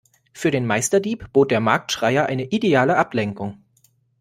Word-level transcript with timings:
Für 0.33 0.49
den 0.49 0.65
Meisterdieb 0.65 1.31
bot 1.31 1.51
der 1.51 1.59
Marktschreier 1.59 2.25
eine 2.25 2.45
ideale 2.45 2.97
Ablenkung. 2.97 3.63